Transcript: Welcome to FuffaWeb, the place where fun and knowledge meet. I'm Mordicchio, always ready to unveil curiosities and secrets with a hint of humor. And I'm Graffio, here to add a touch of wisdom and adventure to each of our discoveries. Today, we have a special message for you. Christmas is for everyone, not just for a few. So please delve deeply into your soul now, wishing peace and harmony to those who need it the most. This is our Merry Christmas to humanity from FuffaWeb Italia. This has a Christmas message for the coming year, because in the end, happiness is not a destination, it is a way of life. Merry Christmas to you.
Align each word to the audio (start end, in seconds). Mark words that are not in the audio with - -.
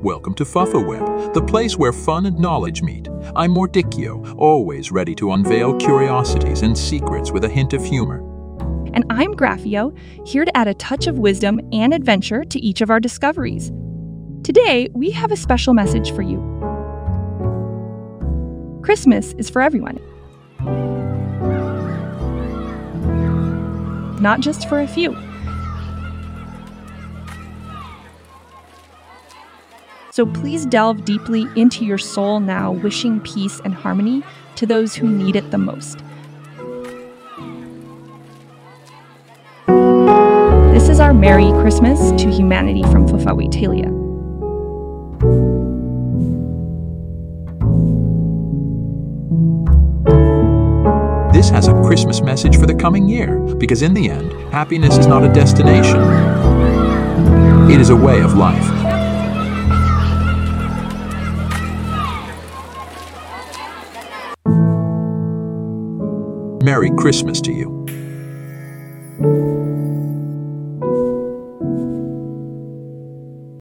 Welcome 0.00 0.34
to 0.34 0.44
FuffaWeb, 0.44 1.34
the 1.34 1.42
place 1.42 1.76
where 1.76 1.92
fun 1.92 2.26
and 2.26 2.38
knowledge 2.38 2.82
meet. 2.82 3.08
I'm 3.34 3.52
Mordicchio, 3.52 4.36
always 4.38 4.92
ready 4.92 5.12
to 5.16 5.32
unveil 5.32 5.74
curiosities 5.78 6.62
and 6.62 6.78
secrets 6.78 7.32
with 7.32 7.42
a 7.42 7.48
hint 7.48 7.72
of 7.72 7.84
humor. 7.84 8.18
And 8.94 9.04
I'm 9.10 9.34
Graffio, 9.34 9.98
here 10.24 10.44
to 10.44 10.56
add 10.56 10.68
a 10.68 10.74
touch 10.74 11.08
of 11.08 11.18
wisdom 11.18 11.60
and 11.72 11.92
adventure 11.92 12.44
to 12.44 12.60
each 12.60 12.80
of 12.80 12.90
our 12.90 13.00
discoveries. 13.00 13.72
Today, 14.44 14.88
we 14.94 15.10
have 15.10 15.32
a 15.32 15.36
special 15.36 15.74
message 15.74 16.12
for 16.12 16.22
you. 16.22 16.38
Christmas 18.84 19.32
is 19.32 19.50
for 19.50 19.62
everyone, 19.62 19.98
not 24.20 24.40
just 24.40 24.68
for 24.68 24.80
a 24.80 24.86
few. 24.86 25.16
So 30.10 30.26
please 30.26 30.64
delve 30.66 31.04
deeply 31.04 31.48
into 31.56 31.84
your 31.84 31.98
soul 31.98 32.38
now, 32.38 32.70
wishing 32.70 33.20
peace 33.20 33.60
and 33.64 33.74
harmony 33.74 34.22
to 34.54 34.64
those 34.64 34.94
who 34.94 35.08
need 35.08 35.34
it 35.34 35.50
the 35.50 35.58
most. 35.58 35.98
This 40.72 40.88
is 40.88 41.00
our 41.00 41.12
Merry 41.12 41.50
Christmas 41.60 42.12
to 42.22 42.30
humanity 42.30 42.82
from 42.84 43.08
FuffaWeb 43.08 43.48
Italia. 43.48 44.03
This 51.44 51.50
has 51.50 51.68
a 51.68 51.74
Christmas 51.82 52.22
message 52.22 52.56
for 52.58 52.64
the 52.64 52.74
coming 52.74 53.06
year, 53.06 53.38
because 53.56 53.82
in 53.82 53.92
the 53.92 54.08
end, 54.08 54.32
happiness 54.50 54.96
is 54.96 55.06
not 55.06 55.22
a 55.24 55.28
destination, 55.30 56.00
it 57.70 57.78
is 57.78 57.90
a 57.90 57.94
way 57.94 58.22
of 58.22 58.32
life. 58.32 58.64
Merry 66.62 66.90
Christmas 66.96 67.42
to 67.42 67.52
you. 67.52 67.84